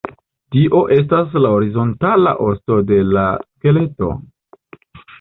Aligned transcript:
Tio 0.53 0.79
estos 0.95 1.35
la 1.43 1.51
horizontala 1.59 2.35
"osto" 2.49 2.81
de 2.95 3.01
la 3.13 3.29
skeleto. 3.47 4.15